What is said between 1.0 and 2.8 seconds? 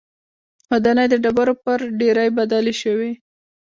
د ډبرو پر ډېرۍ بدلې